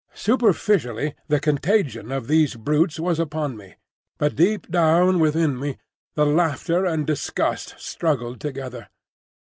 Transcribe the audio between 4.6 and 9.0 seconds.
down within me the laughter and disgust struggled together.